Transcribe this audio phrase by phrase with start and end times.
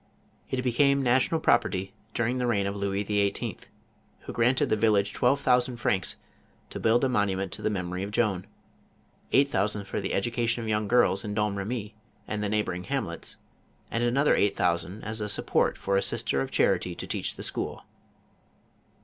[0.49, 3.59] It became national property during the reign of Louis XVIII.,
[4.21, 6.15] who granted the village twelve thousand francs
[6.71, 8.47] to build a monument to the memory of Joan,
[9.31, 11.93] eight thousand for the education of young girls in Dom Remy
[12.27, 13.37] and the neighboring hamlets,
[13.91, 17.43] and another eight thousand as a support for a sister of charity to teach the
[17.43, 17.83] school."